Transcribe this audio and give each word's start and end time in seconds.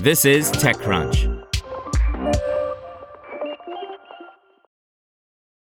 This 0.00 0.24
is 0.24 0.52
TechCrunch. 0.52 1.44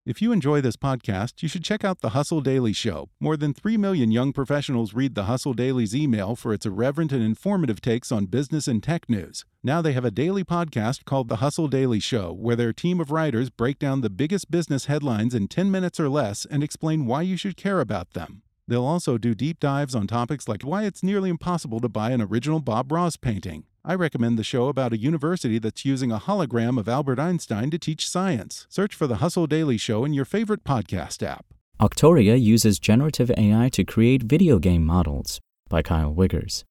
If 0.07 0.21
you 0.21 0.33
enjoy 0.33 0.60
this 0.60 0.76
podcast, 0.76 1.42
you 1.42 1.49
should 1.49 1.64
check 1.64 1.83
out 1.83 2.00
The 2.00 2.10
Hustle 2.10 2.42
Daily 2.42 2.75
Show. 2.75 3.08
More 3.20 3.39
than 3.39 3.55
3 3.55 3.78
million 3.78 4.10
young 4.10 4.33
professionals 4.34 4.92
read 4.92 5.15
The 5.15 5.25
Hustle 5.25 5.55
Daily's 5.55 5.94
email 5.94 6.36
for 6.36 6.52
its 6.52 6.67
irreverent 6.67 7.10
and 7.10 7.23
informative 7.23 7.81
takes 7.81 8.12
on 8.12 8.27
business 8.27 8.68
and 8.68 8.82
tech 8.82 9.09
news. 9.09 9.45
Now 9.62 9.80
they 9.80 9.93
have 9.93 10.05
a 10.05 10.11
daily 10.11 10.45
podcast 10.45 11.05
called 11.05 11.29
The 11.29 11.37
Hustle 11.37 11.69
Daily 11.69 12.01
Show, 12.01 12.32
where 12.32 12.57
their 12.57 12.73
team 12.73 13.01
of 13.01 13.11
writers 13.11 13.48
break 13.48 13.79
down 13.79 14.03
the 14.03 14.11
biggest 14.11 14.51
business 14.51 14.87
headlines 14.87 15.35
in 15.35 15.48
10 15.48 15.71
minutes 15.71 15.98
or 15.98 16.09
less 16.09 16.45
and 16.45 16.62
explain 16.62 17.07
why 17.07 17.23
you 17.23 17.37
should 17.37 17.57
care 17.57 17.80
about 17.80 18.12
them. 18.12 18.43
They'll 18.66 18.85
also 18.85 19.19
do 19.19 19.35
deep 19.35 19.61
dives 19.61 19.95
on 19.95 20.07
topics 20.07 20.48
like 20.48 20.62
why 20.62 20.85
it's 20.85 21.03
nearly 21.03 21.30
impossible 21.30 21.80
to 21.80 21.89
buy 21.89 22.11
an 22.11 22.23
original 22.23 22.61
Bob 22.61 22.93
Ross 22.93 23.16
painting. 23.16 23.64
I 23.87 23.95
recommend 23.95 24.39
the 24.39 24.45
show 24.45 24.69
about 24.69 24.95
a 24.95 24.96
university 24.96 25.59
that's 25.59 25.84
using 25.84 26.11
a 26.11 26.19
hologram 26.19 26.79
of 26.79 26.88
Albert 26.88 27.19
Einstein 27.19 27.70
to 27.70 27.79
teach 27.79 28.09
science. 28.09 28.66
Search 28.70 28.95
for 28.95 29.07
the 29.07 29.16
Hustle 29.16 29.47
Daily 29.47 29.77
Show 29.77 30.07
in 30.07 30.15
your 30.15 30.24
favorite 30.24 30.65
podcast 30.65 31.23
app. 31.23 31.45
Auctoria 31.79 32.41
uses 32.41 32.79
generative 32.79 33.30
AI 33.37 33.69
to 33.74 33.84
create 33.84 34.23
video 34.23 34.59
game 34.59 34.87
models 34.87 35.38
by 35.69 35.83
Kyle 35.83 36.15
Wiggers. 36.15 36.65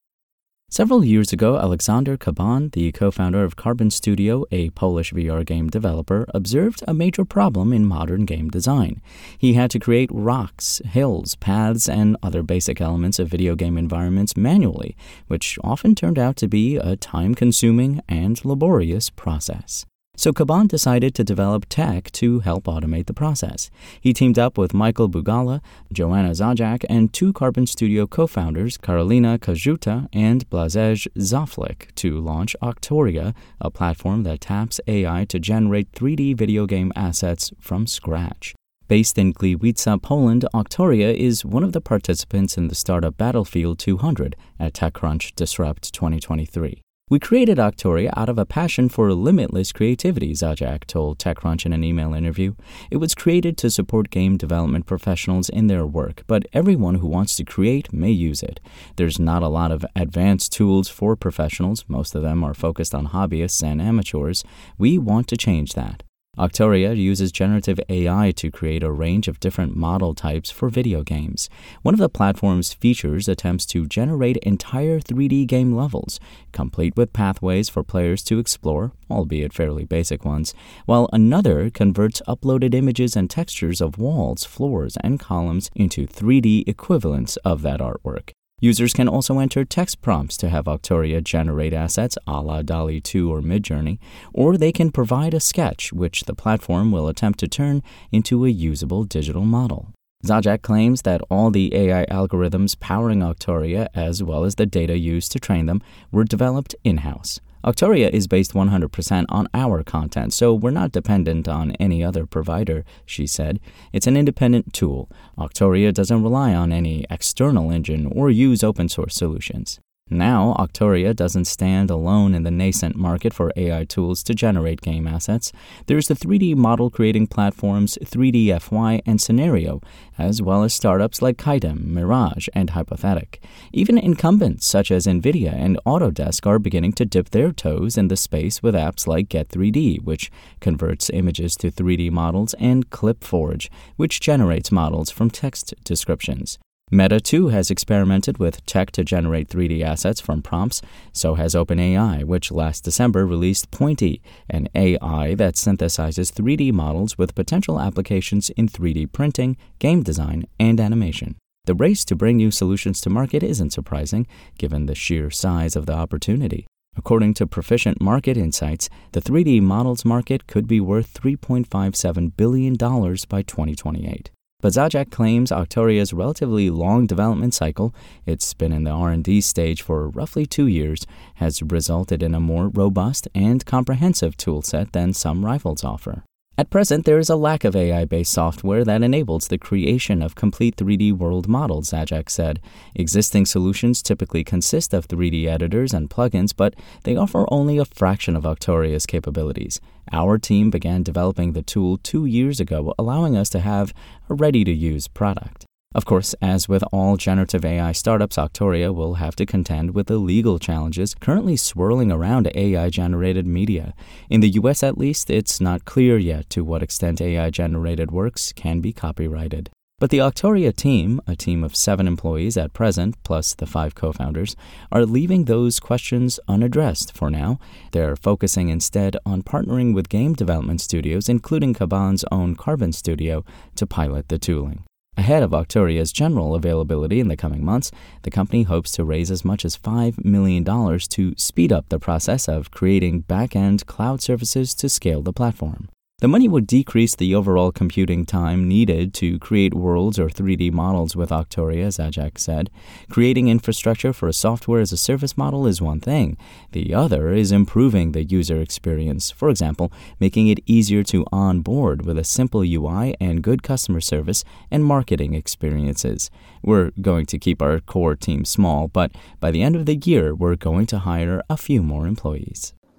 Several 0.73 1.05
years 1.05 1.31
ago, 1.31 1.59
Aleksander 1.59 2.17
Caban, 2.17 2.71
the 2.71 2.91
co 2.93 3.11
founder 3.11 3.43
of 3.43 3.55
Carbon 3.55 3.91
Studio, 3.91 4.43
a 4.49 4.71
Polish 4.71 5.13
VR 5.13 5.45
game 5.45 5.69
developer, 5.69 6.25
observed 6.33 6.83
a 6.87 6.95
major 6.95 7.23
problem 7.25 7.71
in 7.71 7.85
modern 7.85 8.25
game 8.25 8.49
design. 8.49 8.99
He 9.37 9.53
had 9.53 9.69
to 9.69 9.77
create 9.77 10.09
rocks, 10.11 10.81
hills, 10.83 11.35
paths, 11.35 11.87
and 11.87 12.17
other 12.23 12.41
basic 12.41 12.81
elements 12.81 13.19
of 13.19 13.27
video 13.27 13.53
game 13.53 13.77
environments 13.77 14.35
manually, 14.35 14.97
which 15.27 15.59
often 15.63 15.93
turned 15.93 16.17
out 16.17 16.37
to 16.37 16.47
be 16.47 16.77
a 16.77 16.95
time 16.95 17.35
consuming 17.35 18.01
and 18.09 18.43
laborious 18.43 19.11
process. 19.11 19.85
So 20.15 20.31
Caban 20.31 20.67
decided 20.67 21.15
to 21.15 21.23
develop 21.23 21.65
tech 21.69 22.11
to 22.11 22.39
help 22.41 22.65
automate 22.65 23.07
the 23.07 23.15
process. 23.15 23.71
He 23.99 24.13
teamed 24.13 24.37
up 24.37 24.59
with 24.59 24.71
Michael 24.73 25.09
Bugala, 25.09 25.59
Joanna 25.91 26.29
Zajac, 26.29 26.85
and 26.87 27.11
two 27.11 27.33
Carbon 27.33 27.65
Studio 27.65 28.05
co-founders, 28.05 28.77
Karolina 28.77 29.39
Koszuta 29.39 30.07
and 30.13 30.47
Blazej 30.51 31.07
Szaflik, 31.17 31.93
to 31.95 32.19
launch 32.19 32.55
Auctoria, 32.61 33.33
a 33.59 33.71
platform 33.71 34.21
that 34.21 34.41
taps 34.41 34.79
AI 34.87 35.25
to 35.25 35.39
generate 35.39 35.91
3D 35.93 36.37
video 36.37 36.67
game 36.67 36.93
assets 36.95 37.51
from 37.59 37.87
scratch. 37.87 38.53
Based 38.87 39.17
in 39.17 39.33
Gliwice, 39.33 39.99
Poland, 40.03 40.45
Auctoria 40.53 41.11
is 41.11 41.43
one 41.43 41.63
of 41.63 41.71
the 41.71 41.81
participants 41.81 42.55
in 42.55 42.67
the 42.67 42.75
startup 42.75 43.17
Battlefield 43.17 43.79
200 43.79 44.35
at 44.59 44.73
TechCrunch 44.73 45.33
Disrupt 45.33 45.91
2023. 45.91 46.82
We 47.09 47.19
created 47.19 47.57
Auctoria 47.57 48.13
out 48.15 48.29
of 48.29 48.39
a 48.39 48.45
passion 48.45 48.87
for 48.87 49.13
limitless 49.13 49.73
creativity, 49.73 50.31
Zajac 50.31 50.85
told 50.85 51.19
TechCrunch 51.19 51.65
in 51.65 51.73
an 51.73 51.83
email 51.83 52.13
interview. 52.13 52.55
It 52.89 52.97
was 52.97 53.13
created 53.13 53.57
to 53.57 53.69
support 53.69 54.09
game 54.09 54.37
development 54.37 54.85
professionals 54.85 55.49
in 55.49 55.67
their 55.67 55.85
work, 55.85 56.23
but 56.27 56.47
everyone 56.53 56.95
who 56.95 57.07
wants 57.07 57.35
to 57.35 57.43
create 57.43 57.91
may 57.91 58.09
use 58.09 58.41
it. 58.41 58.61
There's 58.95 59.19
not 59.19 59.43
a 59.43 59.49
lot 59.49 59.71
of 59.71 59.85
advanced 59.97 60.53
tools 60.53 60.87
for 60.87 61.17
professionals, 61.17 61.83
most 61.89 62.15
of 62.15 62.21
them 62.21 62.41
are 62.41 62.53
focused 62.53 62.95
on 62.95 63.09
hobbyists 63.09 63.61
and 63.61 63.81
amateurs. 63.81 64.45
We 64.77 64.97
want 64.97 65.27
to 65.27 65.37
change 65.37 65.73
that. 65.73 66.03
Auctoria 66.35 66.97
uses 66.97 67.31
generative 67.31 67.79
AI 67.89 68.31
to 68.37 68.49
create 68.49 68.81
a 68.81 68.91
range 68.91 69.27
of 69.27 69.39
different 69.39 69.75
model 69.75 70.15
types 70.15 70.49
for 70.49 70.67
video 70.67 71.03
games. 71.03 71.47
One 71.83 71.93
of 71.93 71.99
the 71.99 72.09
platform's 72.09 72.73
features 72.73 73.27
attempts 73.27 73.67
to 73.67 73.85
generate 73.85 74.37
entire 74.37 74.99
3D 74.99 75.45
game 75.45 75.75
levels, 75.75 76.19
complete 76.51 76.97
with 76.97 77.13
pathways 77.13 77.69
for 77.69 77.83
players 77.83 78.23
to 78.23 78.39
explore, 78.39 78.93
albeit 79.11 79.53
fairly 79.53 79.85
basic 79.85 80.25
ones, 80.25 80.55
while 80.87 81.07
another 81.13 81.69
converts 81.69 82.19
uploaded 82.27 82.73
images 82.73 83.15
and 83.15 83.29
textures 83.29 83.79
of 83.79 83.99
walls, 83.99 84.43
floors, 84.43 84.97
and 85.03 85.19
columns 85.19 85.69
into 85.75 86.07
3D 86.07 86.67
equivalents 86.67 87.37
of 87.45 87.61
that 87.61 87.79
artwork. 87.79 88.31
Users 88.63 88.93
can 88.93 89.09
also 89.09 89.39
enter 89.39 89.65
text 89.65 90.01
prompts 90.01 90.37
to 90.37 90.47
have 90.47 90.67
Auctoria 90.67 91.21
generate 91.21 91.73
assets 91.73 92.17
a 92.25 92.39
la 92.39 92.61
DALL-E 92.61 93.01
2 93.01 93.29
or 93.29 93.41
Midjourney, 93.41 93.99
or 94.31 94.55
they 94.55 94.71
can 94.71 94.89
provide 94.89 95.33
a 95.33 95.41
sketch, 95.41 95.91
which 95.91 96.23
the 96.23 96.33
platform 96.33 96.89
will 96.89 97.09
attempt 97.09 97.39
to 97.39 97.49
turn 97.49 97.83
into 98.13 98.45
a 98.45 98.49
usable 98.49 99.03
digital 99.03 99.41
model. 99.43 99.89
Zajac 100.25 100.61
claims 100.61 101.01
that 101.01 101.19
all 101.29 101.51
the 101.51 101.75
AI 101.75 102.05
algorithms 102.05 102.79
powering 102.79 103.19
Auctoria, 103.19 103.89
as 103.93 104.23
well 104.23 104.45
as 104.45 104.55
the 104.55 104.65
data 104.65 104.97
used 104.97 105.33
to 105.33 105.41
train 105.41 105.65
them, 105.65 105.81
were 106.09 106.23
developed 106.23 106.73
in 106.85 106.99
house. 106.99 107.41
Auctoria 107.63 108.09
is 108.09 108.27
based 108.27 108.53
100% 108.53 109.25
on 109.29 109.47
our 109.53 109.83
content, 109.83 110.33
so 110.33 110.53
we're 110.53 110.69
not 110.69 110.91
dependent 110.91 111.47
on 111.47 111.71
any 111.79 112.03
other 112.03 112.25
provider, 112.25 112.83
she 113.05 113.25
said. 113.25 113.61
It's 113.93 114.05
an 114.05 114.17
independent 114.17 114.73
tool. 114.73 115.09
Auctoria 115.37 115.93
doesn't 115.93 116.23
rely 116.23 116.53
on 116.53 116.73
any 116.73 117.05
external 117.09 117.71
engine 117.71 118.11
or 118.13 118.29
use 118.29 118.65
open 118.65 118.89
source 118.89 119.15
solutions. 119.15 119.79
Now, 120.13 120.53
Auctoria 120.59 121.15
doesn't 121.15 121.45
stand 121.45 121.89
alone 121.89 122.35
in 122.35 122.43
the 122.43 122.51
nascent 122.51 122.95
market 122.95 123.33
for 123.33 123.51
AI 123.55 123.83
tools 123.83 124.21
to 124.23 124.35
generate 124.35 124.79
game 124.81 125.07
assets. 125.07 125.51
There's 125.87 126.07
the 126.07 126.13
3D 126.13 126.55
model 126.55 126.91
creating 126.91 127.27
platforms 127.27 127.97
3DFY 128.03 129.01
and 129.07 129.19
Scenario, 129.19 129.81
as 130.19 130.39
well 130.39 130.63
as 130.63 130.73
startups 130.73 131.21
like 131.23 131.37
Kaedim, 131.37 131.85
Mirage, 131.87 132.47
and 132.53 132.69
Hypothetic. 132.69 133.43
Even 133.71 133.97
incumbents 133.97 134.67
such 134.67 134.91
as 134.91 135.07
NVIDIA 135.07 135.51
and 135.51 135.79
Autodesk 135.83 136.45
are 136.45 136.59
beginning 136.59 136.93
to 136.93 137.05
dip 137.05 137.31
their 137.31 137.51
toes 137.51 137.97
in 137.97 138.07
the 138.07 138.15
space 138.15 138.61
with 138.61 138.75
apps 138.75 139.07
like 139.07 139.29
Get3D, 139.29 140.03
which 140.03 140.31
converts 140.59 141.09
images 141.09 141.55
to 141.55 141.71
3D 141.71 142.11
models, 142.11 142.53
and 142.59 142.91
ClipForge, 142.91 143.69
which 143.95 144.19
generates 144.19 144.71
models 144.71 145.09
from 145.09 145.31
text 145.31 145.73
descriptions. 145.83 146.59
Meta 146.93 147.19
too 147.19 147.47
has 147.47 147.71
experimented 147.71 148.37
with 148.37 148.63
tech 148.67 148.91
to 148.91 149.03
generate 149.03 149.49
3D 149.49 149.81
assets 149.81 150.21
from 150.21 150.43
prompts. 150.43 150.79
So 151.11 151.33
has 151.33 151.55
OpenAI, 151.55 152.23
which 152.23 152.51
last 152.51 152.83
December 152.83 153.25
released 153.25 153.71
Point-E, 153.71 154.21
an 154.47 154.67
AI 154.75 155.33
that 155.33 155.55
synthesizes 155.55 156.31
3D 156.31 156.71
models 156.71 157.17
with 157.17 157.33
potential 157.33 157.79
applications 157.79 158.51
in 158.51 158.69
3D 158.69 159.11
printing, 159.11 159.57
game 159.79 160.03
design, 160.03 160.45
and 160.59 160.79
animation. 160.79 161.35
The 161.65 161.73
race 161.73 162.05
to 162.05 162.15
bring 162.15 162.37
new 162.37 162.51
solutions 162.51 163.01
to 163.01 163.09
market 163.09 163.41
isn't 163.41 163.73
surprising, 163.73 164.27
given 164.59 164.85
the 164.85 164.93
sheer 164.93 165.31
size 165.31 165.75
of 165.75 165.87
the 165.87 165.93
opportunity. 165.93 166.67
According 166.95 167.33
to 167.35 167.47
Proficient 167.47 168.01
Market 168.01 168.37
Insights, 168.37 168.87
the 169.13 169.21
3D 169.21 169.63
models 169.63 170.05
market 170.05 170.45
could 170.45 170.67
be 170.67 170.79
worth 170.79 171.11
$3.57 171.19 172.37
billion 172.37 172.75
by 172.75 173.41
2028. 173.41 174.29
But 174.63 174.71
Zajac 174.71 175.11
claims 175.11 175.51
Auctoria's 175.51 176.13
relatively 176.13 176.69
long 176.69 177.05
development 177.05 177.53
cycle, 177.53 177.93
it's 178.25 178.53
been 178.53 178.71
in 178.71 178.85
the 178.85 178.91
R&D 178.91 179.41
stage 179.41 179.81
for 179.81 180.07
roughly 180.07 180.45
2 180.45 180.67
years, 180.67 181.05
has 181.33 181.61
resulted 181.61 182.23
in 182.23 182.33
a 182.33 182.39
more 182.39 182.69
robust 182.69 183.27
and 183.35 183.65
comprehensive 183.65 184.37
toolset 184.37 184.93
than 184.93 185.11
some 185.11 185.43
rivals 185.43 185.83
offer. 185.83 186.23
At 186.55 186.69
present, 186.69 187.05
there 187.05 187.17
is 187.17 187.31
a 187.31 187.35
lack 187.35 187.63
of 187.63 187.75
AI 187.75 188.05
based 188.05 188.31
software 188.31 188.83
that 188.83 189.01
enables 189.01 189.47
the 189.47 189.57
creation 189.57 190.21
of 190.21 190.35
complete 190.35 190.75
3D 190.75 191.11
world 191.11 191.47
models, 191.47 191.89
Zajac 191.89 192.29
said. 192.29 192.61
Existing 192.93 193.47
solutions 193.47 194.03
typically 194.03 194.43
consist 194.43 194.93
of 194.93 195.07
3D 195.07 195.47
editors 195.47 195.95
and 195.95 196.11
plugins, 196.11 196.53
but 196.55 196.75
they 197.05 197.15
offer 197.15 197.47
only 197.49 197.79
a 197.79 197.85
fraction 197.85 198.35
of 198.35 198.45
Auctoria's 198.45 199.07
capabilities. 199.07 199.81
Our 200.11 200.37
team 200.37 200.69
began 200.69 201.01
developing 201.01 201.53
the 201.53 201.63
tool 201.63 201.97
two 201.97 202.25
years 202.25 202.59
ago, 202.59 202.93
allowing 202.99 203.35
us 203.35 203.49
to 203.49 203.59
have 203.59 203.91
a 204.29 204.35
ready 204.35 204.63
to 204.63 204.71
use 204.71 205.07
product. 205.07 205.65
Of 205.95 206.05
course, 206.05 206.33
as 206.41 206.67
with 206.67 206.83
all 206.91 207.17
generative 207.17 207.63
AI 207.63 207.91
startups, 207.91 208.37
Auctoria 208.37 208.93
will 208.93 209.15
have 209.15 209.35
to 209.35 209.45
contend 209.45 209.93
with 209.93 210.07
the 210.07 210.17
legal 210.17 210.57
challenges 210.57 211.13
currently 211.13 211.55
swirling 211.55 212.11
around 212.11 212.51
AI 212.55 212.89
generated 212.89 213.45
media. 213.45 213.93
In 214.27 214.41
the 214.41 214.49
US, 214.61 214.81
at 214.81 214.97
least, 214.97 215.29
it's 215.29 215.61
not 215.61 215.85
clear 215.85 216.17
yet 216.17 216.49
to 216.49 216.63
what 216.63 216.81
extent 216.81 217.21
AI 217.21 217.51
generated 217.51 218.11
works 218.11 218.51
can 218.53 218.81
be 218.81 218.91
copyrighted. 218.91 219.69
But 219.99 220.09
the 220.09 220.17
Auctoria 220.17 220.75
team, 220.75 221.21
a 221.27 221.35
team 221.35 221.63
of 221.63 221.75
seven 221.75 222.07
employees 222.07 222.57
at 222.57 222.73
present, 222.73 223.15
plus 223.23 223.53
the 223.53 223.67
five 223.67 223.93
co 223.93 224.11
founders, 224.11 224.55
are 224.91 225.05
leaving 225.05 225.45
those 225.45 225.79
questions 225.79 226.39
unaddressed 226.47 227.15
for 227.15 227.29
now. 227.29 227.59
They're 227.91 228.15
focusing 228.15 228.69
instead 228.69 229.15
on 229.25 229.43
partnering 229.43 229.93
with 229.93 230.09
game 230.09 230.33
development 230.33 230.81
studios, 230.81 231.29
including 231.29 231.75
Caban's 231.75 232.25
own 232.31 232.55
Carbon 232.55 232.91
Studio, 232.91 233.45
to 233.75 233.85
pilot 233.85 234.27
the 234.29 234.39
tooling. 234.39 234.83
Ahead 235.15 235.43
of 235.43 235.53
Auctoria's 235.53 236.11
general 236.11 236.55
availability 236.55 237.19
in 237.19 237.27
the 237.27 237.37
coming 237.37 237.63
months, 237.63 237.91
the 238.23 238.31
company 238.31 238.63
hopes 238.63 238.91
to 238.93 239.05
raise 239.05 239.29
as 239.29 239.45
much 239.45 239.63
as 239.63 239.77
$5 239.77 240.25
million 240.25 240.65
to 240.99 241.33
speed 241.37 241.71
up 241.71 241.89
the 241.89 241.99
process 241.99 242.49
of 242.49 242.71
creating 242.71 243.21
back 243.21 243.55
end 243.55 243.85
cloud 243.85 244.21
services 244.21 244.73
to 244.73 244.89
scale 244.89 245.21
the 245.21 245.31
platform. 245.31 245.89
The 246.23 246.29
money 246.29 246.47
would 246.47 246.67
decrease 246.67 247.15
the 247.15 247.35
overall 247.35 247.73
computing 247.73 248.25
time 248.25 248.65
needed 248.65 249.13
to 249.15 249.37
create 249.39 249.73
worlds 249.73 250.17
or 250.17 250.29
3D 250.29 250.71
models 250.71 251.17
with 251.17 251.31
Auctoria, 251.31 251.87
Zajac 251.87 252.37
said. 252.37 252.69
Creating 253.09 253.49
infrastructure 253.49 254.13
for 254.13 254.29
a 254.29 254.31
software 254.31 254.79
as 254.79 254.93
a 254.93 254.97
service 254.97 255.35
model 255.35 255.67
is 255.67 255.81
one 255.81 255.99
thing. 255.99 256.37
The 256.71 256.93
other 256.93 257.33
is 257.33 257.51
improving 257.51 258.13
the 258.13 258.23
user 258.23 258.61
experience. 258.61 259.31
For 259.31 259.49
example, 259.49 259.91
making 260.17 260.47
it 260.47 260.61
easier 260.65 261.03
to 261.03 261.25
onboard 261.29 262.05
with 262.05 262.17
a 262.17 262.23
simple 262.23 262.61
UI 262.61 263.17
and 263.19 263.43
good 263.43 263.61
customer 263.61 263.99
service 263.99 264.45
and 264.71 264.85
marketing 264.85 265.33
experiences. 265.33 266.31
We're 266.61 266.91
going 267.01 267.25
to 267.25 267.37
keep 267.37 267.61
our 267.61 267.81
core 267.81 268.15
team 268.15 268.45
small, 268.45 268.87
but 268.87 269.11
by 269.41 269.51
the 269.51 269.61
end 269.61 269.75
of 269.75 269.85
the 269.85 269.97
year, 269.97 270.33
we're 270.33 270.55
going 270.55 270.85
to 270.85 270.99
hire 270.99 271.43
a 271.49 271.57
few 271.57 271.83
more 271.83 272.07
employees. 272.07 272.73